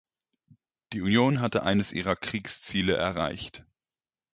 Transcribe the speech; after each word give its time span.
Die 0.93 1.01
Union 1.01 1.41
hatten 1.41 1.59
eines 1.59 1.91
ihrer 1.91 2.15
Kriegsziele 2.15 2.95
erreicht. 2.95 3.63